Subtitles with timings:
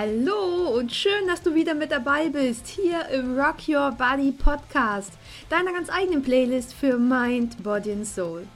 [0.00, 5.12] Hallo und schön, dass du wieder mit dabei bist hier im Rock Your Body Podcast,
[5.50, 8.46] deiner ganz eigenen Playlist für Mind, Body and Soul.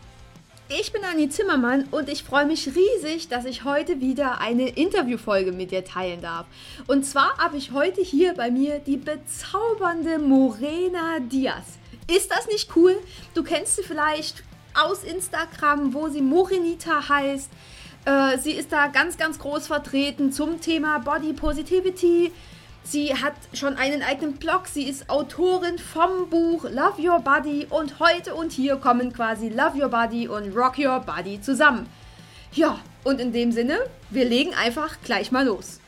[0.70, 5.52] Ich bin Anni Zimmermann und ich freue mich riesig, dass ich heute wieder eine Interviewfolge
[5.52, 6.46] mit dir teilen darf.
[6.86, 11.76] Und zwar habe ich heute hier bei mir die bezaubernde Morena Diaz.
[12.10, 12.96] Ist das nicht cool?
[13.34, 14.42] Du kennst sie vielleicht
[14.72, 17.50] aus Instagram, wo sie Morenita heißt.
[18.04, 22.32] Äh, sie ist da ganz, ganz groß vertreten zum Thema Body Positivity.
[22.82, 24.66] Sie hat schon einen eigenen Blog.
[24.66, 27.66] Sie ist Autorin vom Buch Love Your Body.
[27.70, 31.86] Und heute und hier kommen quasi Love Your Body und Rock Your Body zusammen.
[32.52, 33.78] Ja, und in dem Sinne,
[34.10, 35.80] wir legen einfach gleich mal los.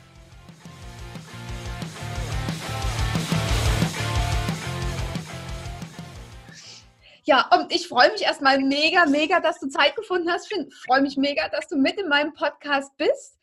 [7.27, 10.49] Ja, und ich freue mich erstmal mega, mega, dass du Zeit gefunden hast.
[10.49, 13.37] Ich freue mich mega, dass du mit in meinem Podcast bist.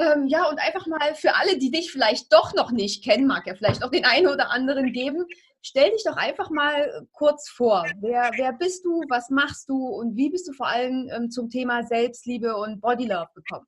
[0.00, 3.46] Ähm, ja, und einfach mal für alle, die dich vielleicht doch noch nicht kennen, mag
[3.46, 5.26] ja vielleicht auch den einen oder anderen geben.
[5.62, 7.86] Stell dich doch einfach mal kurz vor.
[8.00, 11.48] Wer, wer bist du, was machst du und wie bist du vor allem ähm, zum
[11.50, 13.66] Thema Selbstliebe und Bodylove gekommen?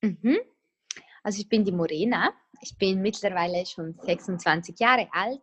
[0.00, 0.38] Mhm.
[1.22, 2.32] Also ich bin die Morena.
[2.62, 5.42] Ich bin mittlerweile schon 26 Jahre alt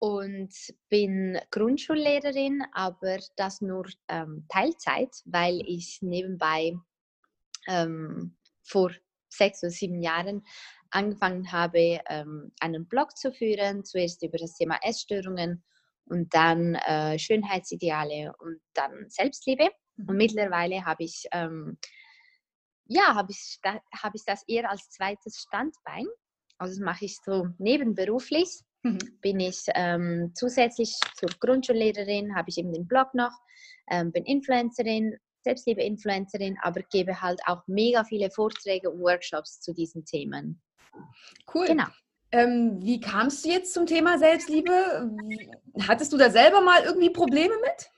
[0.00, 0.54] und
[0.88, 6.74] bin Grundschullehrerin, aber das nur ähm, Teilzeit, weil ich nebenbei
[7.68, 8.90] ähm, vor
[9.28, 10.42] sechs oder sieben Jahren
[10.90, 15.62] angefangen habe, ähm, einen Blog zu führen, zuerst über das Thema Essstörungen
[16.06, 19.68] und dann äh, Schönheitsideale und dann Selbstliebe.
[19.98, 20.16] Und mhm.
[20.16, 21.78] mittlerweile habe ich, ähm,
[22.86, 26.06] ja, habe ich, da, hab ich das eher als zweites Standbein.
[26.56, 28.98] Also das mache ich so nebenberuflich Mhm.
[29.20, 33.32] Bin ich ähm, zusätzlich zur Grundschullehrerin, habe ich eben den Blog noch,
[33.90, 40.04] ähm, bin Influencerin, Selbstliebe-Influencerin, aber gebe halt auch mega viele Vorträge und Workshops zu diesen
[40.04, 40.60] Themen.
[41.52, 41.66] Cool.
[41.66, 41.86] Genau.
[42.32, 45.10] Ähm, wie kamst du jetzt zum Thema Selbstliebe?
[45.86, 47.90] Hattest du da selber mal irgendwie Probleme mit?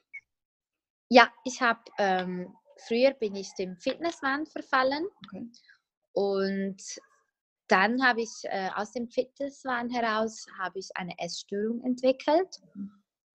[1.10, 2.54] Ja, ich habe ähm,
[2.86, 5.46] früher bin ich dem Fitnesswahn verfallen okay.
[6.12, 6.82] und
[7.72, 12.60] dann habe ich äh, aus dem Fitnesswahn heraus habe ich eine Essstörung entwickelt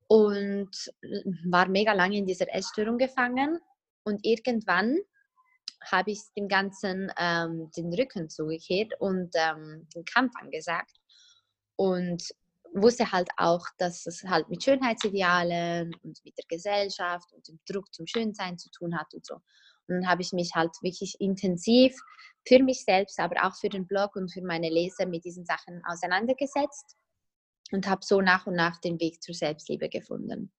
[0.08, 0.70] und
[1.02, 3.60] äh, war mega lange in dieser Essstörung gefangen
[4.04, 4.96] und irgendwann
[5.92, 10.96] habe ich dem Ganzen ähm, den Rücken zugekehrt und ähm, den Kampf angesagt
[11.76, 12.22] und
[12.76, 17.92] wusste halt auch, dass es halt mit Schönheitsidealen und mit der Gesellschaft und dem Druck
[17.92, 19.42] zum Schönsein zu tun hat und so.
[19.88, 21.96] Dann habe ich mich halt wirklich intensiv
[22.48, 25.82] für mich selbst, aber auch für den Blog und für meine Leser mit diesen Sachen
[25.86, 26.96] auseinandergesetzt
[27.72, 30.52] und habe so nach und nach den Weg zur Selbstliebe gefunden.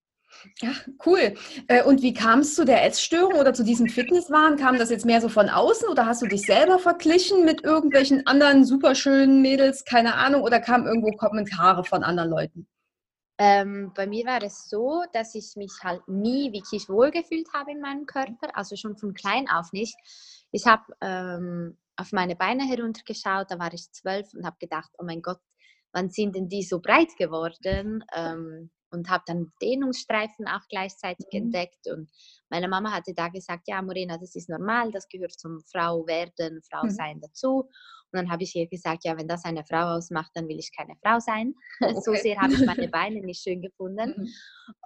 [0.61, 0.73] Ja,
[1.07, 1.35] cool.
[1.69, 4.57] Äh, und wie kam es zu der Essstörung oder zu diesem Fitnesswahn?
[4.57, 8.27] Kam das jetzt mehr so von außen oder hast du dich selber verglichen mit irgendwelchen
[8.27, 12.69] anderen superschönen Mädels, keine Ahnung, oder kamen irgendwo Kommentare von anderen Leuten?
[13.39, 17.81] Ähm, bei mir war es so, dass ich mich halt nie wirklich wohlgefühlt habe in
[17.81, 19.97] meinem Körper, also schon von klein auf nicht.
[20.51, 25.05] Ich habe ähm, auf meine Beine heruntergeschaut, da war ich zwölf und habe gedacht, oh
[25.05, 25.41] mein Gott,
[25.93, 28.05] wann sind denn die so breit geworden?
[28.15, 31.39] Ähm, und habe dann Dehnungsstreifen auch gleichzeitig mhm.
[31.39, 31.87] entdeckt.
[31.91, 32.11] Und
[32.51, 36.61] meine Mama hatte da gesagt, ja, Morena, das ist normal, das gehört zum Frau werden,
[36.71, 36.91] Frau mhm.
[36.91, 37.69] sein dazu.
[38.11, 40.71] Und dann habe ich ihr gesagt, ja, wenn das eine Frau ausmacht, dann will ich
[40.77, 41.55] keine Frau sein.
[41.81, 42.01] Okay.
[42.05, 44.15] So sehr habe ich meine Beine nicht schön gefunden.
[44.17, 44.29] Mhm.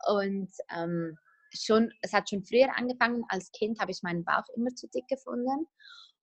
[0.08, 1.16] Und ähm,
[1.54, 3.24] schon, es hat schon früher angefangen.
[3.28, 5.66] Als Kind habe ich meinen Bauch immer zu dick gefunden.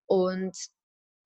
[0.07, 0.57] Und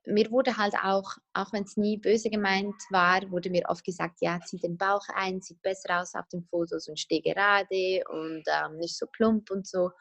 [0.06, 4.20] mir wurde halt auch, auch wenn es nie böse gemeint war, wurde mir oft gesagt,
[4.22, 8.44] ja, zieh den Bauch ein, sieht besser aus auf den Fotos und steh gerade und
[8.48, 9.92] ähm, nicht so plump und so.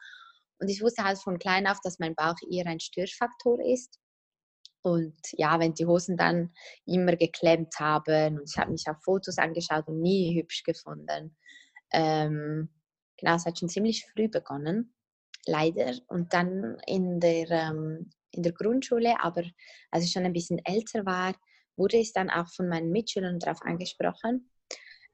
[0.59, 3.99] Und ich wusste halt von klein auf, dass mein Bauch eher ein Störfaktor ist.
[4.81, 6.51] Und ja, wenn die Hosen dann
[6.85, 11.37] immer geklemmt haben und ich habe mich auf Fotos angeschaut und nie hübsch gefunden.
[11.93, 12.69] Ähm,
[13.17, 14.93] genau, es hat schon ziemlich früh begonnen,
[15.45, 15.93] leider.
[16.07, 19.43] Und dann in der ähm, in der Grundschule, aber
[19.91, 21.35] als ich schon ein bisschen älter war,
[21.75, 24.49] wurde ich dann auch von meinen Mitschülern darauf angesprochen.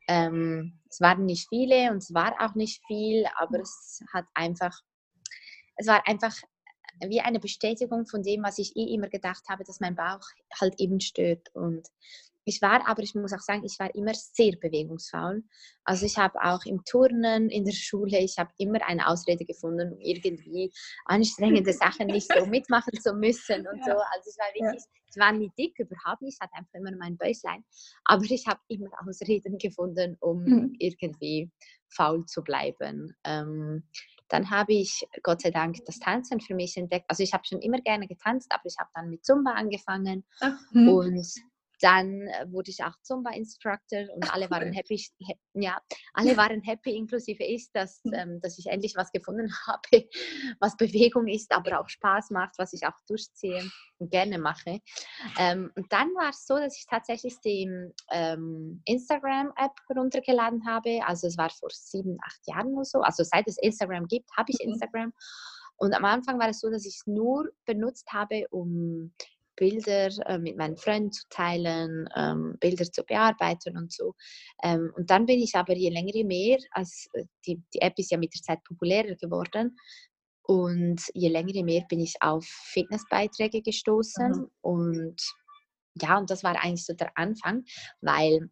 [0.07, 4.75] Ähm, es waren nicht viele und es war auch nicht viel, aber es hat einfach,
[5.75, 6.35] es war einfach
[7.07, 10.21] wie eine Bestätigung von dem, was ich eh immer gedacht habe, dass mein Bauch
[10.59, 11.47] halt eben stört.
[11.53, 11.87] Und
[12.45, 15.43] ich war aber, ich muss auch sagen, ich war immer sehr bewegungsfaul.
[15.83, 19.93] Also ich habe auch im Turnen in der Schule, ich habe immer eine Ausrede gefunden,
[19.93, 20.71] um irgendwie
[21.05, 23.85] anstrengende Sachen nicht so mitmachen zu müssen und ja.
[23.85, 23.91] so.
[23.91, 25.01] Also ich war wirklich, ja.
[25.09, 27.63] ich war nie dick, überhaupt nicht, ich hatte einfach immer mein Bäuchlein.
[28.05, 30.75] Aber ich habe immer Ausreden gefunden, um mhm.
[30.79, 31.51] irgendwie
[31.89, 33.15] faul zu bleiben.
[33.23, 33.83] Ähm,
[34.29, 37.05] dann habe ich Gott sei Dank das Tanzen für mich entdeckt.
[37.09, 40.57] Also ich habe schon immer gerne getanzt, aber ich habe dann mit Zumba angefangen Ach,
[40.71, 40.87] hm.
[40.87, 41.27] und
[41.81, 45.01] dann äh, wurde ich auch Zumba-Instructor und alle waren happy,
[45.53, 45.77] ja,
[46.13, 50.07] alle waren happy, inklusive ich, dass, ähm, dass ich endlich was gefunden habe,
[50.59, 53.63] was Bewegung ist, aber auch Spaß macht, was ich auch durchziehe
[53.97, 54.79] und gerne mache.
[55.37, 57.69] Ähm, und dann war es so, dass ich tatsächlich die
[58.11, 61.01] ähm, Instagram-App runtergeladen habe.
[61.05, 63.01] Also es war vor sieben, acht Jahren oder so.
[63.01, 64.73] Also seit es Instagram gibt, habe ich mhm.
[64.73, 65.13] Instagram.
[65.77, 69.13] Und am Anfang war es so, dass ich es nur benutzt habe, um
[69.59, 74.13] Bilder äh, mit meinen Freunden zu teilen, ähm, Bilder zu bearbeiten und so.
[74.63, 77.93] Ähm, und dann bin ich aber je länger, je mehr, als äh, die, die App
[77.97, 79.75] ist ja mit der Zeit populärer geworden,
[80.49, 84.31] und je länger, je mehr bin ich auf Fitnessbeiträge gestoßen.
[84.31, 84.51] Mhm.
[84.61, 85.21] Und
[86.01, 87.65] ja, und das war eigentlich so der Anfang,
[88.01, 88.49] weil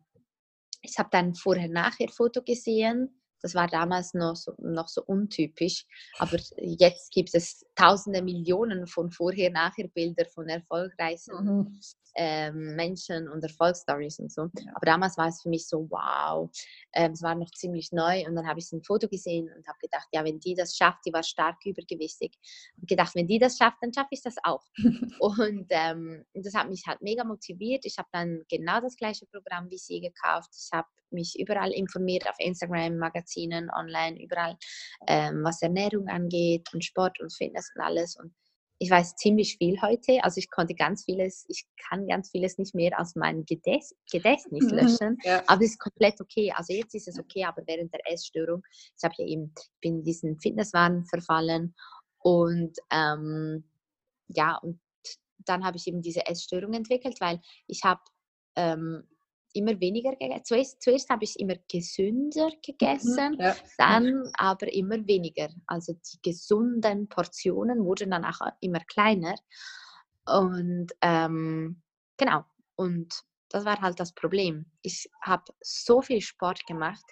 [0.84, 5.86] ich habe dann vorher-nachher Foto gesehen das war damals noch so, noch so untypisch.
[6.18, 11.80] Aber jetzt gibt es tausende Millionen von Vorher-Nachher-Bilder von erfolgreichen mhm.
[12.18, 14.50] Ähm, Menschen und Erfolgsstories und so.
[14.58, 14.72] Ja.
[14.74, 16.50] Aber damals war es für mich so, wow,
[16.94, 18.26] ähm, es war noch ziemlich neu.
[18.28, 21.06] Und dann habe ich ein Foto gesehen und habe gedacht, ja, wenn die das schafft,
[21.06, 22.34] die war stark übergewichtig.
[22.80, 24.64] Und gedacht, wenn die das schafft, dann schaffe ich das auch.
[25.20, 27.86] und ähm, das hat mich halt mega motiviert.
[27.86, 30.50] Ich habe dann genau das gleiche Programm wie sie gekauft.
[30.58, 34.58] Ich habe mich überall informiert, auf Instagram, Magazinen, online, überall,
[35.08, 38.18] ähm, was Ernährung angeht und Sport und Fitness und alles.
[38.18, 38.34] Und
[38.80, 40.24] ich weiß ziemlich viel heute.
[40.24, 44.66] Also ich konnte ganz vieles, ich kann ganz vieles nicht mehr aus meinem Gedächt Gedächtnis
[44.66, 45.18] mhm, löschen.
[45.24, 45.44] Ja.
[45.48, 46.54] Aber es ist komplett okay.
[46.56, 48.64] Also jetzt ist es okay, aber während der Essstörung,
[48.96, 51.76] ich habe ja eben, bin in diesen Fitnesswahn verfallen
[52.20, 53.64] und ähm,
[54.28, 54.80] ja, und
[55.46, 58.02] dann habe ich eben diese Essstörung entwickelt, weil ich habe
[58.56, 59.08] ähm,
[59.58, 60.46] immer weniger gegessen.
[60.46, 63.56] Zuerst, zuerst habe ich immer gesünder mhm, gegessen, ja.
[63.78, 65.50] dann aber immer weniger.
[65.66, 69.36] Also die gesunden Portionen wurden dann auch immer kleiner.
[70.26, 71.82] Und ähm,
[72.18, 72.44] genau,
[72.76, 74.66] und das war halt das Problem.
[74.82, 77.04] Ich habe so viel Sport gemacht.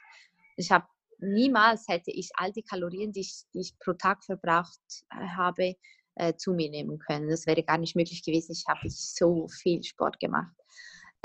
[0.57, 0.85] Ich habe
[1.19, 4.81] niemals hätte ich all die Kalorien, die ich, die ich pro Tag verbraucht
[5.11, 5.75] äh, habe,
[6.15, 7.29] äh, zu mir nehmen können.
[7.29, 8.53] Das wäre gar nicht möglich gewesen.
[8.53, 10.53] Ich habe so viel Sport gemacht.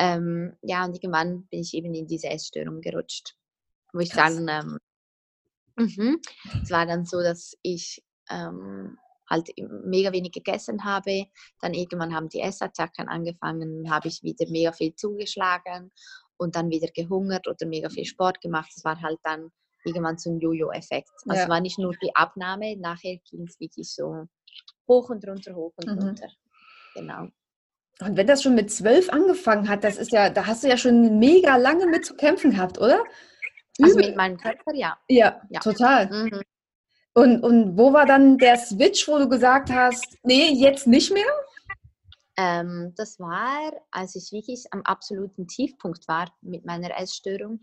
[0.00, 3.37] Ähm, ja, und irgendwann bin ich eben in diese Essstörung gerutscht,
[3.93, 4.35] wo ich Krass.
[4.35, 4.79] dann,
[5.79, 6.17] ähm, mh,
[6.62, 8.97] es war dann so, dass ich ähm,
[9.29, 9.50] halt
[9.85, 11.26] mega wenig gegessen habe.
[11.61, 15.93] Dann irgendwann haben die Essattacken angefangen, habe ich wieder mega viel zugeschlagen
[16.38, 18.73] und dann wieder gehungert oder mega viel Sport gemacht.
[18.75, 19.53] Das war halt dann
[19.85, 21.11] irgendwann so ein Jojo-Effekt.
[21.29, 21.49] Also ja.
[21.50, 24.26] war nicht nur die Abnahme, nachher ging es wirklich so
[24.88, 25.99] hoch und runter, hoch und mhm.
[25.99, 26.29] runter.
[26.94, 27.29] Genau.
[28.00, 30.76] Und wenn das schon mit zwölf angefangen hat, das ist ja, da hast du ja
[30.76, 33.05] schon mega lange mit zu kämpfen gehabt, oder?
[33.82, 34.99] Also mit meinem Körper, ja.
[35.08, 35.61] Ja, ja.
[35.61, 36.06] total.
[36.06, 36.43] Mhm.
[37.14, 41.25] Und, und wo war dann der Switch, wo du gesagt hast, nee, jetzt nicht mehr?
[42.37, 47.61] Ähm, das war, als ich wirklich am absoluten Tiefpunkt war mit meiner Essstörung.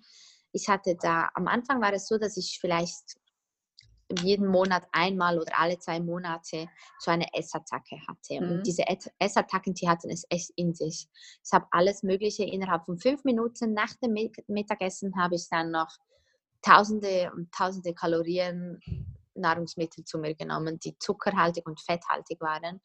[0.52, 3.18] Ich hatte da, am Anfang war es so, dass ich vielleicht
[4.22, 6.68] jeden Monat einmal oder alle zwei Monate
[7.00, 8.42] so eine Essattacke hatte.
[8.42, 8.52] Mhm.
[8.52, 8.84] Und diese
[9.20, 11.08] Essattacken, die hatten es echt in sich.
[11.44, 14.14] Ich habe alles Mögliche innerhalb von fünf Minuten nach dem
[14.48, 15.90] Mittagessen habe ich dann noch
[16.62, 18.80] tausende und tausende Kalorien
[19.36, 22.82] Nahrungsmittel zu mir genommen, die zuckerhaltig und fetthaltig waren.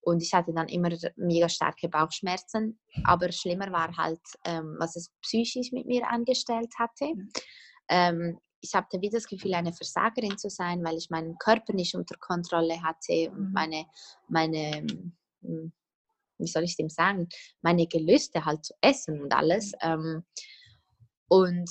[0.00, 2.78] Und ich hatte dann immer mega starke Bauchschmerzen.
[3.04, 7.06] Aber schlimmer war halt, ähm, was es psychisch mit mir angestellt hatte.
[7.06, 7.28] Mhm.
[7.88, 11.94] Ähm, ich hatte wieder das Gefühl, eine Versagerin zu sein, weil ich meinen Körper nicht
[11.94, 13.52] unter Kontrolle hatte und mhm.
[13.52, 13.86] meine,
[14.26, 14.86] meine,
[15.42, 15.72] hm,
[16.38, 17.28] wie soll ich dem sagen,
[17.60, 19.72] meine Gelüste halt zu essen und alles.
[19.82, 20.24] Ähm,
[21.28, 21.70] und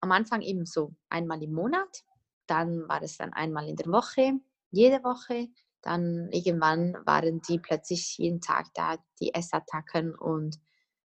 [0.00, 2.04] am Anfang eben so einmal im Monat,
[2.46, 4.32] dann war es dann einmal in der Woche,
[4.70, 5.48] jede Woche,
[5.82, 10.56] dann irgendwann waren die plötzlich jeden Tag da, die Essattacken und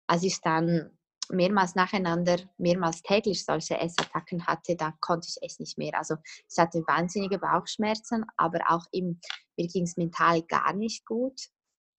[0.06, 0.98] als ich dann
[1.30, 5.96] mehrmals nacheinander, mehrmals täglich solche Essattacken hatte, da konnte ich es nicht mehr.
[5.96, 6.16] Also
[6.50, 9.20] ich hatte wahnsinnige Bauchschmerzen, aber auch eben,
[9.56, 11.40] mir ging es mental gar nicht gut.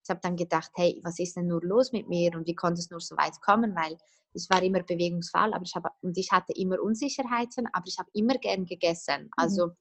[0.04, 2.80] Ich habe dann gedacht, hey, was ist denn nur los mit mir und wie konnte
[2.80, 3.96] es nur so weit kommen, weil
[4.34, 8.10] ich war immer bewegungsfaul aber ich habe, und ich hatte immer Unsicherheiten, aber ich habe
[8.14, 9.24] immer gern gegessen.
[9.24, 9.30] Mhm.
[9.36, 9.76] Also mhm.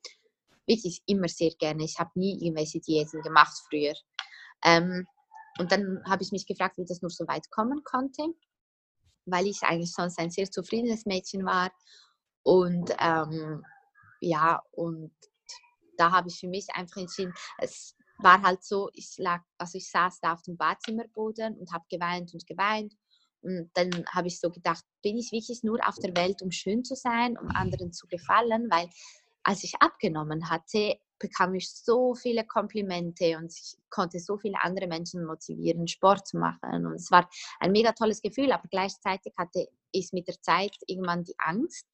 [0.68, 1.84] wirklich immer sehr gerne.
[1.84, 3.94] Ich habe nie irgendwelche Diäten gemacht früher.
[4.64, 5.08] Ähm,
[5.60, 8.34] und dann habe ich mich gefragt, wie das nur so weit kommen konnte
[9.32, 11.72] weil ich eigentlich sonst ein sehr zufriedenes Mädchen war.
[12.44, 13.64] Und ähm,
[14.20, 15.12] ja, und
[15.98, 19.90] da habe ich für mich einfach entschieden, es war halt so, ich lag, also ich
[19.90, 22.94] saß da auf dem Badzimmerboden und habe geweint und geweint.
[23.42, 26.84] Und dann habe ich so gedacht, bin ich wirklich nur auf der Welt, um schön
[26.84, 28.68] zu sein, um anderen zu gefallen?
[28.70, 28.90] Weil
[29.44, 34.88] als ich abgenommen hatte, bekam ich so viele Komplimente und ich konnte so viele andere
[34.88, 36.86] Menschen motivieren, Sport zu machen.
[36.86, 41.24] Und es war ein mega tolles Gefühl, aber gleichzeitig hatte ich mit der Zeit irgendwann
[41.24, 41.86] die Angst,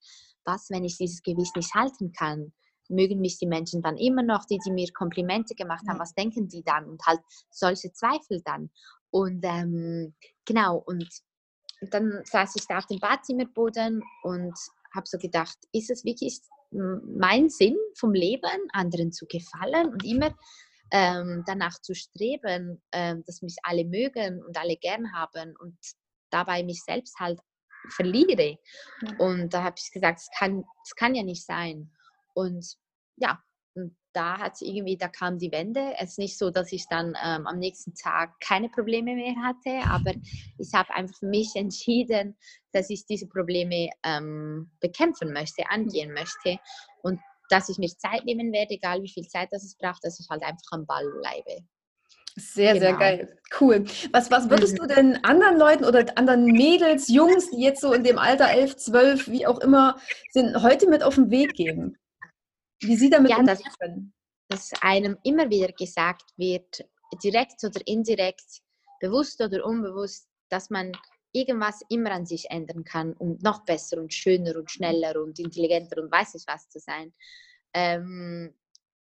[0.45, 2.53] was, wenn ich dieses Gewicht nicht halten kann?
[2.89, 6.47] Mögen mich die Menschen dann immer noch, die, die mir Komplimente gemacht haben, was denken
[6.47, 6.85] die dann?
[6.85, 7.19] Und halt
[7.51, 8.69] solche Zweifel dann.
[9.09, 10.15] Und ähm,
[10.45, 11.05] genau, und
[11.81, 14.57] dann saß ich da auf dem Badzimmerboden und
[14.93, 16.39] habe so gedacht, ist es wirklich
[16.71, 20.35] mein Sinn vom Leben, anderen zu gefallen und immer
[20.91, 25.77] ähm, danach zu streben, ähm, dass mich alle mögen und alle gern haben und
[26.29, 27.39] dabei mich selbst halt
[27.89, 28.57] verliere.
[29.17, 31.91] Und da habe ich gesagt, es kann, das kann ja nicht sein.
[32.33, 32.65] Und
[33.17, 33.41] ja,
[34.17, 35.93] da hat irgendwie, da kam die Wende.
[35.99, 39.87] Es ist nicht so, dass ich dann ähm, am nächsten Tag keine Probleme mehr hatte,
[39.87, 40.13] aber
[40.57, 42.35] ich habe einfach für mich entschieden,
[42.71, 46.57] dass ich diese Probleme ähm, bekämpfen möchte, angehen möchte
[47.03, 47.19] und
[47.49, 50.27] dass ich mir Zeit nehmen werde, egal wie viel Zeit das es braucht, dass ich
[50.29, 51.63] halt einfach am Ball bleibe.
[52.35, 52.85] Sehr, genau.
[52.85, 53.39] sehr geil.
[53.59, 53.85] Cool.
[54.11, 54.77] Was, was würdest mhm.
[54.77, 58.77] du denn anderen Leuten oder anderen Mädels, Jungs, die jetzt so in dem Alter 11,
[58.77, 59.97] 12, wie auch immer
[60.31, 61.97] sind, heute mit auf den Weg geben?
[62.81, 64.13] Wie Sie damit ja, umgehen können?
[64.49, 66.85] Dass einem immer wieder gesagt wird,
[67.23, 68.61] direkt oder indirekt,
[68.99, 70.91] bewusst oder unbewusst, dass man
[71.33, 76.01] irgendwas immer an sich ändern kann, um noch besser und schöner und schneller und intelligenter
[76.01, 77.13] und weiß ich was zu sein.
[77.73, 78.53] Ähm,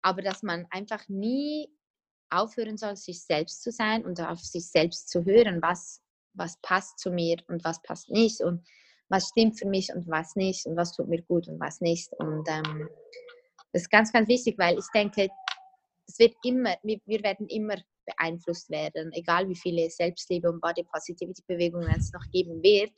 [0.01, 1.69] aber dass man einfach nie
[2.29, 6.01] aufhören soll, sich selbst zu sein und auf sich selbst zu hören, was,
[6.33, 8.63] was passt zu mir und was passt nicht und
[9.09, 12.11] was stimmt für mich und was nicht und was tut mir gut und was nicht.
[12.19, 12.87] Und ähm,
[13.71, 15.29] das ist ganz, ganz wichtig, weil ich denke,
[16.07, 21.43] es wird immer, wir, werden immer beeinflusst werden, egal wie viele Selbstliebe und Body Positivity
[21.47, 22.91] Bewegungen es noch geben wird,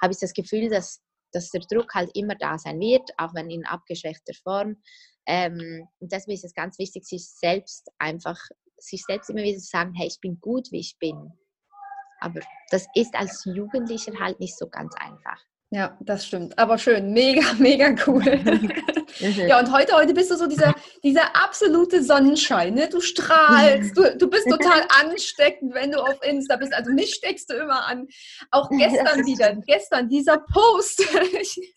[0.00, 3.50] habe ich das Gefühl, dass, dass der Druck halt immer da sein wird, auch wenn
[3.50, 4.76] in abgeschwächter Form.
[5.26, 8.38] Ähm, und deswegen ist es ganz wichtig, sich selbst einfach,
[8.78, 11.32] sich selbst immer wieder zu sagen, hey, ich bin gut, wie ich bin.
[12.20, 15.42] Aber das ist als Jugendlicher halt nicht so ganz einfach.
[15.70, 16.56] Ja, das stimmt.
[16.58, 17.12] Aber schön.
[17.12, 18.22] Mega, mega cool.
[19.18, 22.74] ja, und heute, heute bist du so dieser, dieser absolute Sonnenschein.
[22.74, 22.88] Ne?
[22.88, 26.72] Du strahlst, du, du bist total ansteckend, wenn du auf Insta bist.
[26.72, 28.06] Also mich steckst du immer an.
[28.52, 31.04] Auch gestern wieder, gestern dieser Post.
[31.40, 31.74] ich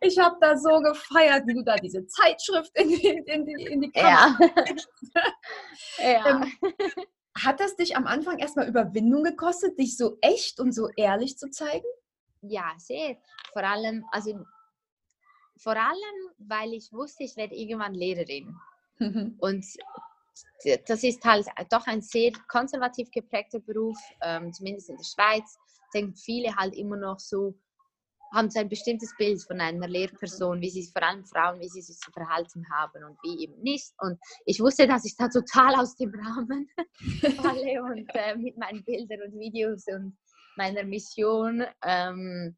[0.00, 3.80] ich habe da so gefeiert, wie du da diese Zeitschrift in die, in die, in
[3.80, 4.38] die Kamera
[5.98, 6.12] ja.
[6.12, 6.42] ja.
[6.42, 6.52] Ähm,
[7.36, 11.50] hat das dich am Anfang erstmal Überwindung gekostet, dich so echt und so ehrlich zu
[11.50, 11.84] zeigen?
[12.42, 13.16] Ja, sehr.
[13.52, 14.44] Vor allem, also
[15.58, 18.54] vor allem, weil ich wusste, ich werde irgendwann Lehrerin.
[18.98, 19.36] Mhm.
[19.40, 19.64] Und
[20.86, 25.56] das ist halt doch ein sehr konservativ geprägter Beruf, ähm, zumindest in der Schweiz.
[25.94, 27.54] Denken viele halt immer noch so,
[28.34, 31.80] haben so ein bestimmtes Bild von einer Lehrperson, wie sie vor allem Frauen, wie sie
[31.80, 33.92] sich zu verhalten haben und wie eben nicht.
[33.98, 36.68] Und ich wusste, dass ich da total aus dem Rahmen
[37.36, 40.18] falle und äh, mit meinen Bildern und Videos und
[40.56, 41.64] meiner Mission.
[41.82, 42.56] Ähm,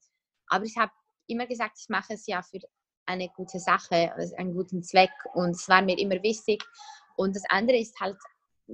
[0.48, 0.92] aber ich habe
[1.26, 2.58] immer gesagt, ich mache es ja für
[3.06, 6.62] eine gute Sache, also einen guten Zweck und es war mir immer wichtig.
[7.16, 8.16] Und das andere ist halt,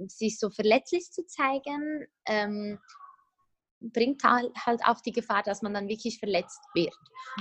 [0.08, 2.80] sich so verletzlich zu zeigen, ähm,
[3.80, 6.94] bringt halt, halt auch die Gefahr, dass man dann wirklich verletzt wird.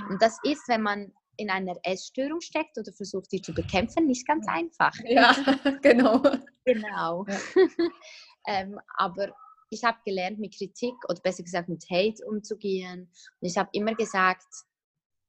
[0.08, 4.26] Und das ist, wenn man in einer Essstörung steckt oder versucht, die zu bekämpfen, nicht
[4.26, 4.92] ganz einfach.
[5.04, 5.34] Ja,
[5.82, 6.22] genau.
[6.64, 7.26] Genau.
[7.26, 7.38] Ja.
[8.46, 9.34] ähm, aber
[9.70, 13.10] ich habe gelernt, mit Kritik oder besser gesagt mit Hate umzugehen.
[13.40, 14.46] Und ich habe immer gesagt,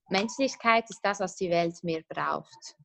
[0.10, 2.76] Menschlichkeit ist das, was die Welt mehr braucht.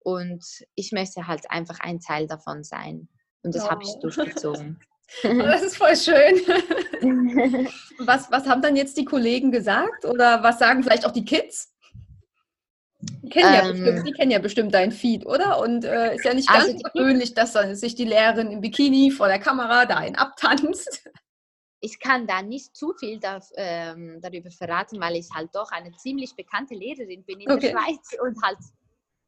[0.00, 0.44] Und
[0.74, 3.08] ich möchte halt einfach ein Teil davon sein.
[3.42, 3.70] Und das oh.
[3.70, 4.80] habe ich durchgezogen.
[5.24, 6.36] Oh, das ist voll schön.
[7.98, 10.06] was, was haben dann jetzt die Kollegen gesagt?
[10.06, 11.71] Oder was sagen vielleicht auch die Kids?
[13.02, 15.60] Die kennen, ja ähm, bestimmt, die kennen ja bestimmt dein Feed, oder?
[15.60, 18.60] Und äh, ist ja nicht also ganz also gewöhnlich, dass dann sich die Lehrerin im
[18.60, 21.10] Bikini vor der Kamera da einen abtanzt.
[21.80, 25.90] Ich kann da nicht zu viel da, ähm, darüber verraten, weil ich halt doch eine
[25.96, 27.60] ziemlich bekannte Lehrerin bin in okay.
[27.60, 28.58] der Schweiz und halt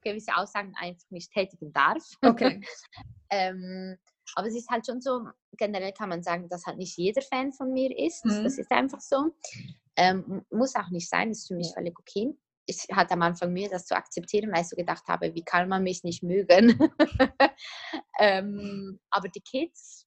[0.02, 2.04] gewisse Aussagen einfach nicht tätigen darf.
[2.22, 2.60] Okay.
[3.30, 3.96] ähm,
[4.36, 5.26] aber es ist halt schon so,
[5.56, 8.24] generell kann man sagen, dass halt nicht jeder Fan von mir ist.
[8.24, 8.44] Mhm.
[8.44, 9.34] Das ist einfach so.
[9.96, 12.36] Ähm, muss auch nicht sein, ist für mich völlig okay
[12.66, 15.68] ich hatte am Anfang Mühe, das zu akzeptieren, weil ich so gedacht habe, wie kann
[15.68, 16.78] man mich nicht mögen?
[18.18, 20.06] ähm, aber die Kids,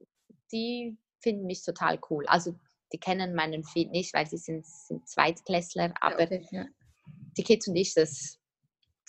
[0.52, 2.26] die finden mich total cool.
[2.28, 2.56] Also
[2.94, 6.66] die kennen meinen Feed nicht, weil sie sind, sind Zweitklässler, aber okay, ja.
[7.38, 8.40] die Kids und ich, das,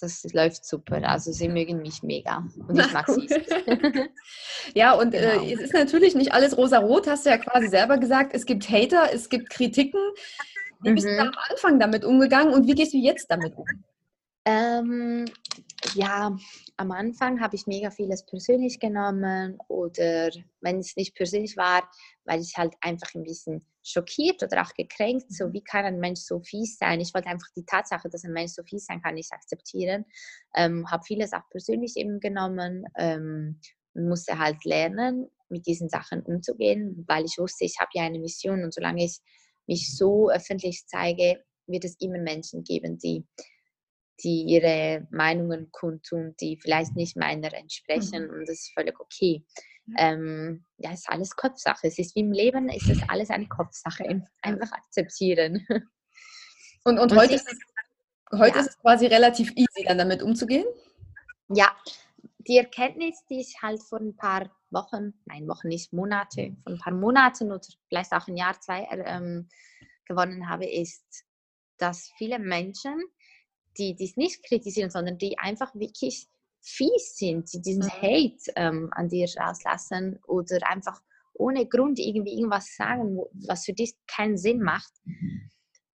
[0.00, 0.96] das läuft super.
[1.08, 3.28] Also sie mögen mich mega und ich mag sie.
[4.74, 5.44] ja, und äh, genau.
[5.44, 8.34] äh, es ist natürlich nicht alles rosa-rot, hast du ja quasi selber gesagt.
[8.34, 10.00] Es gibt Hater, es gibt Kritiken.
[10.80, 11.16] Wie bist mhm.
[11.16, 13.66] du am Anfang damit umgegangen und wie gehst du jetzt damit um?
[14.44, 15.26] Ähm,
[15.94, 16.34] ja,
[16.76, 20.30] am Anfang habe ich mega vieles persönlich genommen oder
[20.60, 21.88] wenn es nicht persönlich war,
[22.24, 25.52] weil ich halt einfach ein bisschen schockiert oder auch gekränkt, so mhm.
[25.52, 27.00] wie kann ein Mensch so fies sein?
[27.00, 30.04] Ich wollte einfach die Tatsache, dass ein Mensch so fies sein kann, nicht akzeptieren.
[30.54, 33.60] Ähm, habe vieles auch persönlich eben genommen ähm,
[33.94, 38.18] und musste halt lernen, mit diesen Sachen umzugehen, weil ich wusste, ich habe ja eine
[38.18, 39.18] Mission und solange ich
[39.68, 43.24] mich so öffentlich zeige, wird es immer Menschen geben, die
[44.24, 48.30] die ihre Meinungen kundtun, die vielleicht nicht meiner entsprechen mhm.
[48.30, 49.44] und das ist völlig okay.
[49.96, 51.86] Ähm, ja, es ist alles Kopfsache.
[51.86, 54.04] Es ist wie im Leben, ist es alles eine Kopfsache.
[54.42, 55.66] Einfach akzeptieren.
[56.84, 57.58] Und, und, und heute, ist es,
[58.38, 58.62] heute ja.
[58.62, 60.64] ist es quasi relativ easy, dann damit umzugehen?
[61.48, 61.76] Ja,
[62.48, 66.78] die Erkenntnis, die ich halt vor ein paar Wochen, nein, Wochen nicht, Monate, vor ein
[66.78, 69.48] paar Monaten oder vielleicht auch ein Jahr, zwei ähm,
[70.06, 71.24] gewonnen habe, ist,
[71.76, 73.04] dass viele Menschen
[73.78, 76.26] die es nicht kritisieren, sondern die einfach wirklich
[76.60, 78.02] fies sind, die diesen mhm.
[78.02, 81.00] Hate ähm, an dir rauslassen oder einfach
[81.34, 84.92] ohne Grund irgendwie irgendwas sagen, was für dich keinen Sinn macht.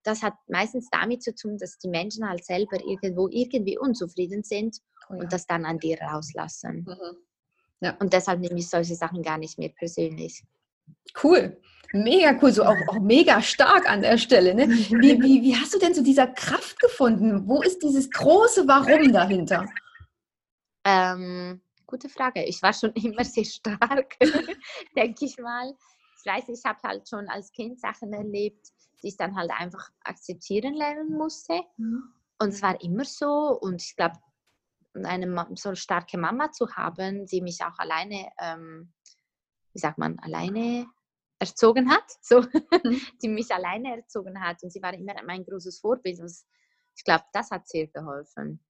[0.03, 4.79] Das hat meistens damit zu tun, dass die Menschen halt selber irgendwo irgendwie unzufrieden sind
[5.09, 5.21] oh ja.
[5.21, 6.87] und das dann an dir rauslassen.
[6.87, 7.17] Mhm.
[7.81, 7.97] Ja.
[8.01, 10.43] Und deshalb nehme ich solche Sachen gar nicht mehr persönlich.
[11.23, 11.61] Cool.
[11.93, 14.55] Mega cool, so auch, auch mega stark an der Stelle.
[14.55, 14.69] Ne?
[14.69, 14.91] Wie,
[15.23, 17.47] wie, wie hast du denn zu so dieser Kraft gefunden?
[17.47, 19.69] Wo ist dieses große Warum dahinter?
[20.85, 22.45] Ähm, gute Frage.
[22.45, 24.17] Ich war schon immer sehr stark,
[24.97, 25.73] denke ich mal.
[26.19, 28.69] Ich weiß, ich habe halt schon als Kind Sachen erlebt,
[29.03, 31.61] die ich dann halt einfach akzeptieren lernen musste.
[31.77, 32.13] Mhm.
[32.41, 33.59] Und es war immer so.
[33.61, 34.17] Und ich glaube,
[35.03, 38.93] eine so starke Mama zu haben, die mich auch alleine, ähm,
[39.73, 40.87] wie sagt man, alleine
[41.39, 43.01] erzogen hat, so, mhm.
[43.23, 44.63] die mich alleine erzogen hat.
[44.63, 46.21] Und sie war immer mein großes Vorbild.
[46.97, 48.65] Ich glaube, das hat sehr geholfen.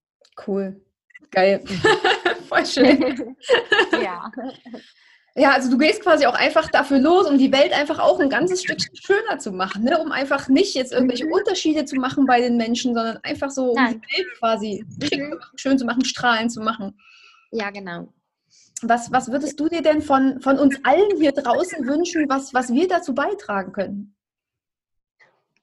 [0.45, 0.83] Cool.
[1.31, 1.63] Geil.
[2.49, 3.35] Voll schön.
[4.03, 4.31] ja.
[5.37, 8.29] Ja, also du gehst quasi auch einfach dafür los, um die Welt einfach auch ein
[8.29, 9.99] ganzes Stückchen schöner zu machen, ne?
[9.99, 11.33] um einfach nicht jetzt irgendwelche mhm.
[11.33, 14.01] Unterschiede zu machen bei den Menschen, sondern einfach so, um Nein.
[14.01, 15.39] die Welt quasi mhm.
[15.57, 16.97] schön zu machen, strahlen zu machen.
[17.51, 18.07] Ja, genau.
[18.81, 22.71] Was, was würdest du dir denn von, von uns allen hier draußen wünschen, was, was
[22.71, 24.15] wir dazu beitragen können?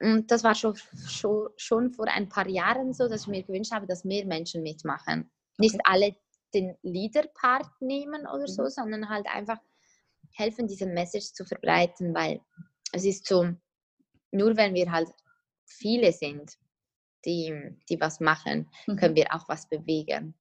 [0.01, 3.73] Mm, das war schon, schon, schon vor ein paar Jahren so, dass ich mir gewünscht
[3.73, 5.31] habe, dass mehr Menschen mitmachen.
[5.57, 6.15] Nicht alle
[6.55, 8.69] den Leader-Part nehmen oder so, mhm.
[8.69, 9.59] sondern halt einfach
[10.35, 12.41] helfen, diese Message zu verbreiten, weil
[12.93, 13.49] es ist so,
[14.31, 15.09] nur wenn wir halt
[15.67, 16.57] viele sind,
[17.25, 18.97] die, die was machen, mhm.
[18.97, 20.35] können wir auch was bewegen.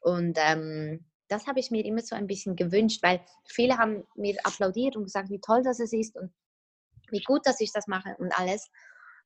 [0.00, 4.36] Und ähm, das habe ich mir immer so ein bisschen gewünscht, weil viele haben mir
[4.44, 6.32] applaudiert und gesagt, wie toll das ist und
[7.10, 8.68] wie gut, dass ich das mache und alles.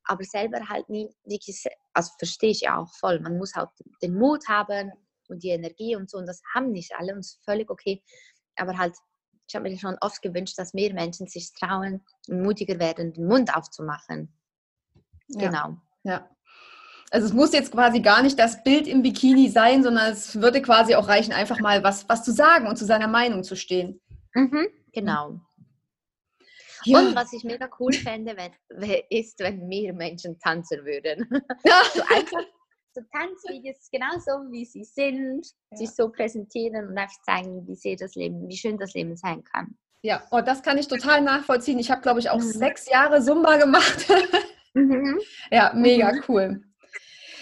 [0.05, 3.19] Aber selber halt nie wirklich, also verstehe ich ja auch voll.
[3.21, 3.71] Man muss halt
[4.03, 4.93] den Mut haben
[5.31, 6.19] und die Energie und so.
[6.19, 8.03] Und das haben nicht alle und ist völlig okay.
[8.57, 8.95] Aber halt,
[9.49, 13.27] ich habe mir schon oft gewünscht, dass mehr Menschen sich trauen und mutiger werden, den
[13.27, 14.33] Mund aufzumachen.
[15.29, 15.49] Ja.
[15.49, 15.77] Genau.
[16.05, 16.31] Ja.
[17.11, 20.61] Also es muss jetzt quasi gar nicht das Bild im Bikini sein, sondern es würde
[20.61, 24.01] quasi auch reichen, einfach mal was, was zu sagen und zu seiner Meinung zu stehen.
[24.35, 25.41] Mhm, genau.
[26.85, 27.01] Ja.
[27.01, 28.53] Und was ich mega cool fände, wenn,
[29.11, 31.29] ist, wenn mehr Menschen tanzen würden.
[31.65, 31.83] Ja.
[31.95, 32.45] so einfach
[32.97, 35.77] so Tanzvideos genauso wie sie sind, ja.
[35.77, 39.45] sich so präsentieren und einfach zeigen, wie sehr das Leben, wie schön das Leben sein
[39.45, 39.77] kann.
[40.03, 41.79] Ja, oh, das kann ich total nachvollziehen.
[41.79, 42.43] Ich habe, glaube ich, auch mhm.
[42.43, 44.07] sechs Jahre Zumba gemacht.
[44.75, 45.19] mhm.
[45.51, 46.23] Ja, mega mhm.
[46.29, 46.63] cool.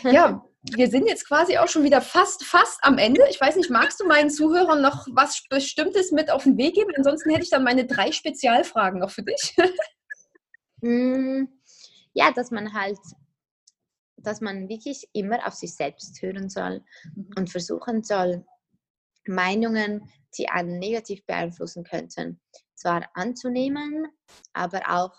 [0.03, 3.21] Ja, wir sind jetzt quasi auch schon wieder fast, fast am Ende.
[3.31, 6.91] Ich weiß nicht, magst du meinen Zuhörern noch was Bestimmtes mit auf den Weg geben?
[6.97, 9.57] Ansonsten hätte ich dann meine drei Spezialfragen noch für dich.
[10.81, 11.47] Mm,
[12.13, 12.99] ja, dass man halt,
[14.27, 16.83] dass man wirklich immer auf sich selbst hören soll
[17.15, 17.31] mhm.
[17.37, 18.45] und versuchen soll,
[19.27, 22.41] Meinungen, die einen negativ beeinflussen könnten,
[22.75, 24.07] zwar anzunehmen,
[24.53, 25.15] aber auch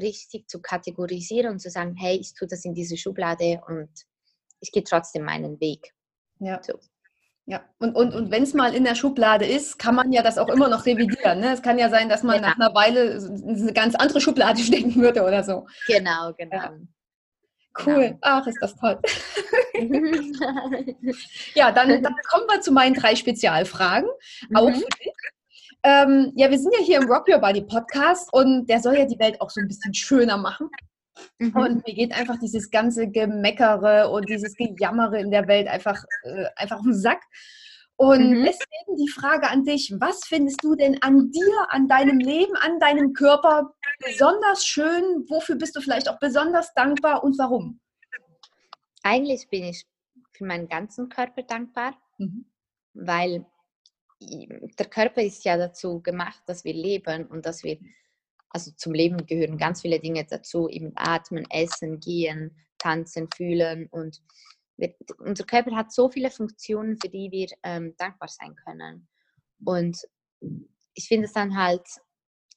[0.00, 3.90] richtig zu kategorisieren und zu sagen, hey, ich tue das in diese Schublade und
[4.60, 5.92] ich gehe trotzdem meinen Weg.
[6.40, 6.60] Ja.
[6.62, 6.78] So.
[7.48, 10.36] Ja, und, und, und wenn es mal in der Schublade ist, kann man ja das
[10.36, 11.38] auch immer noch revidieren.
[11.38, 11.52] Ne?
[11.52, 12.48] Es kann ja sein, dass man genau.
[12.48, 15.66] nach einer Weile eine ganz andere Schublade stecken würde oder so.
[15.86, 16.56] Genau, genau.
[16.56, 16.76] Ja.
[17.84, 17.94] Cool.
[17.94, 18.18] Genau.
[18.22, 18.98] Ach, ist das toll.
[21.54, 24.08] ja, dann, dann, kommen wir zu meinen drei Spezialfragen.
[24.48, 24.56] Mhm.
[24.56, 24.84] Auch dich.
[25.82, 29.04] Ähm, ja, wir sind ja hier im Rock Your Body Podcast und der soll ja
[29.04, 30.68] die Welt auch so ein bisschen schöner machen.
[31.38, 31.56] Mhm.
[31.56, 36.46] Und mir geht einfach dieses ganze Gemeckere und dieses Gejammere in der Welt einfach, äh,
[36.56, 37.22] einfach auf den Sack.
[37.96, 38.44] Und mhm.
[38.44, 42.78] deswegen die Frage an dich, was findest du denn an dir, an deinem Leben, an
[42.78, 45.24] deinem Körper besonders schön?
[45.28, 47.80] Wofür bist du vielleicht auch besonders dankbar und warum?
[49.02, 49.86] Eigentlich bin ich
[50.32, 52.44] für meinen ganzen Körper dankbar, mhm.
[52.92, 53.46] weil
[54.20, 57.78] der Körper ist ja dazu gemacht, dass wir leben und dass wir,
[58.50, 64.22] also zum Leben gehören ganz viele Dinge dazu, eben atmen, essen, gehen, tanzen, fühlen und
[64.76, 69.08] wir, unser Körper hat so viele Funktionen, für die wir ähm, dankbar sein können.
[69.64, 69.98] Und
[70.94, 71.86] ich finde es dann halt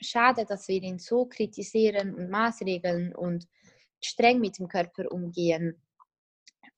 [0.01, 3.47] schade, dass wir ihn so kritisieren und maßregeln und
[4.03, 5.81] streng mit dem Körper umgehen,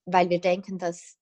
[0.04, 1.16] weil wir denken, dass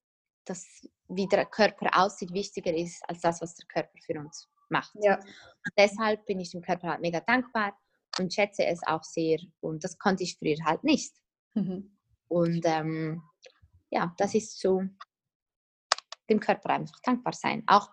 [0.45, 0.67] das,
[1.09, 4.95] wie der Körper aussieht, wichtiger ist als das, was der Körper für uns macht.
[5.03, 5.17] Ja.
[5.17, 7.79] Und deshalb bin ich dem Körper halt mega dankbar
[8.19, 9.39] und schätze es auch sehr.
[9.61, 11.15] Und das konnte ich früher halt nicht.
[11.55, 11.97] Mhm.
[12.29, 13.23] Und ähm,
[13.91, 14.83] ja, das ist so
[16.29, 17.63] dem Körper einfach dankbar sein.
[17.67, 17.91] Auch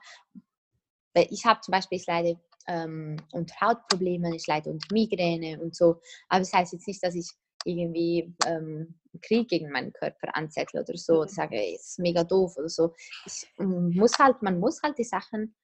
[1.16, 6.00] ich habe zum Beispiel, ich leide ähm, unter Hautproblemen, ich leide unter Migräne und so.
[6.30, 7.32] Aber das heißt jetzt nicht, dass ich
[7.66, 11.36] irgendwie ähm, Krieg gegen meinen Körper anzettle oder so oder mhm.
[11.36, 12.94] sage, es ist mega doof oder so.
[13.26, 15.56] Ich muss halt, man muss halt die Sachen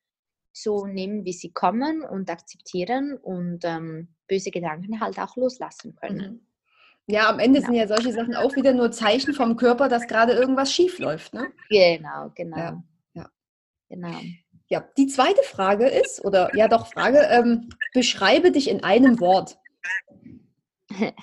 [0.51, 6.33] so nehmen, wie sie kommen und akzeptieren und ähm, böse Gedanken halt auch loslassen können.
[6.33, 6.47] Mhm.
[7.07, 7.71] Ja, am Ende genau.
[7.71, 11.33] sind ja solche Sachen auch wieder nur Zeichen vom Körper, dass gerade irgendwas schief läuft.
[11.33, 11.47] Ne?
[11.69, 12.57] Genau, genau.
[12.57, 13.29] Ja, ja.
[13.89, 14.19] genau.
[14.69, 19.57] Ja, die zweite Frage ist, oder ja doch, Frage, ähm, beschreibe dich in einem Wort.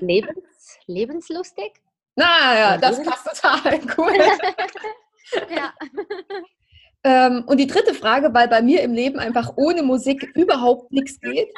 [0.00, 1.72] Lebens, lebenslustig?
[2.14, 4.16] Naja, das passt total cool.
[5.54, 5.74] ja.
[7.04, 11.20] Ähm, und die dritte Frage, weil bei mir im Leben einfach ohne Musik überhaupt nichts
[11.20, 11.52] geht.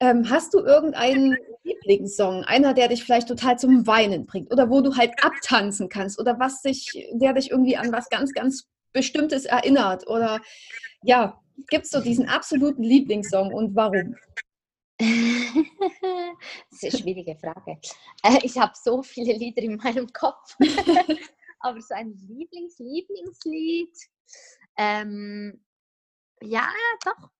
[0.00, 4.80] Ähm, hast du irgendeinen Lieblingssong, einer, der dich vielleicht total zum Weinen bringt oder wo
[4.80, 9.44] du halt abtanzen kannst oder was dich, der dich irgendwie an was ganz, ganz Bestimmtes
[9.44, 10.06] erinnert?
[10.08, 10.40] Oder
[11.02, 14.16] ja, gibt es so diesen absoluten Lieblingssong und warum?
[15.00, 17.78] das ist eine schwierige Frage.
[18.22, 20.56] Äh, ich habe so viele Lieder in meinem Kopf.
[21.60, 23.96] Aber so ein Lieblings-Lieblingslied.
[24.78, 25.62] Ähm,
[26.42, 26.68] ja,
[27.04, 27.30] doch.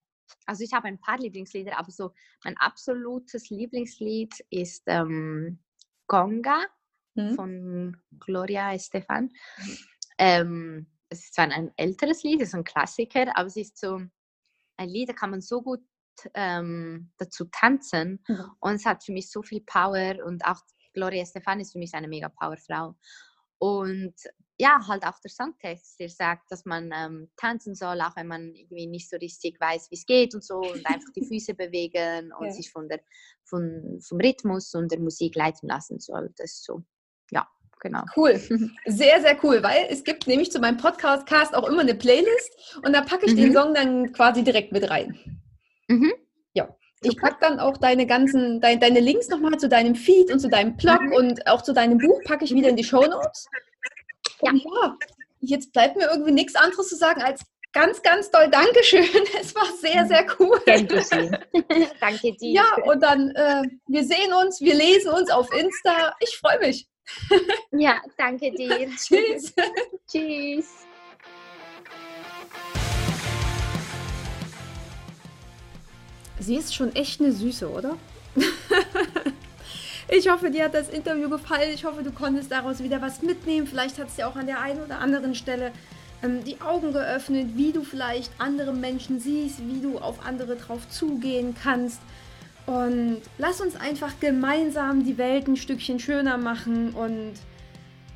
[0.47, 2.13] Also ich habe ein paar Lieblingslieder, aber so
[2.45, 5.61] mein absolutes Lieblingslied ist ähm,
[6.07, 6.65] Conga
[7.17, 7.35] hm?
[7.35, 9.31] von Gloria Estefan.
[10.19, 14.01] Ähm, es ist zwar ein älteres Lied, es ist ein Klassiker, aber es ist so
[14.77, 15.83] ein Lied, da kann man so gut
[16.35, 18.45] ähm, dazu tanzen mhm.
[18.61, 20.61] und es hat für mich so viel Power und auch
[20.93, 22.97] Gloria Stefan ist für mich eine mega Powerfrau.
[23.59, 24.15] Und
[24.61, 28.55] ja, halt auch der Songtext, der sagt, dass man ähm, tanzen soll, auch wenn man
[28.55, 32.31] irgendwie nicht so richtig weiß, wie es geht und so und einfach die Füße bewegen
[32.39, 32.53] und ja.
[32.53, 33.01] sich von der,
[33.45, 36.31] von, vom Rhythmus und der Musik leiten lassen soll.
[36.37, 36.83] Das ist so,
[37.31, 37.49] ja,
[37.81, 38.03] genau.
[38.15, 38.39] Cool.
[38.85, 42.93] Sehr, sehr cool, weil es gibt nämlich zu meinem Podcast auch immer eine Playlist und
[42.93, 43.39] da packe ich mhm.
[43.39, 45.43] den Song dann quasi direkt mit rein.
[45.89, 46.13] Mhm.
[46.53, 46.69] Ja.
[47.03, 50.51] Ich packe dann auch deine ganzen, dein, deine Links nochmal zu deinem Feed und zu
[50.51, 51.13] deinem Blog mhm.
[51.15, 53.47] und auch zu deinem Buch packe ich wieder in die Show Notes.
[54.43, 54.51] Ja.
[54.51, 54.97] Und ja,
[55.41, 59.05] jetzt bleibt mir irgendwie nichts anderes zu sagen als ganz, ganz doll Dankeschön.
[59.41, 60.61] Es war sehr, sehr cool.
[62.01, 62.53] Danke dir.
[62.53, 66.15] Ja, und dann, äh, wir sehen uns, wir lesen uns auf Insta.
[66.21, 66.87] Ich freue mich.
[67.73, 68.89] Ja, danke dir.
[68.97, 69.53] Tschüss.
[70.09, 70.87] Tschüss.
[76.39, 77.97] Sie ist schon echt eine Süße, oder?
[80.11, 81.71] Ich hoffe, dir hat das Interview gefallen.
[81.73, 83.67] Ich hoffe, du konntest daraus wieder was mitnehmen.
[83.67, 85.71] Vielleicht hat es dir auch an der einen oder anderen Stelle
[86.23, 90.89] ähm, die Augen geöffnet, wie du vielleicht andere Menschen siehst, wie du auf andere drauf
[90.89, 92.01] zugehen kannst.
[92.67, 97.35] Und lass uns einfach gemeinsam die Welt ein Stückchen schöner machen und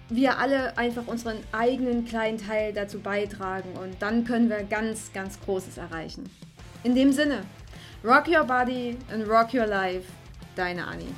[0.08, 3.70] wir alle einfach unseren eigenen kleinen Teil dazu beitragen.
[3.80, 6.28] Und dann können wir ganz, ganz Großes erreichen.
[6.82, 7.42] In dem Sinne,
[8.04, 10.04] rock your body and rock your life.
[10.56, 11.14] Deine Annie.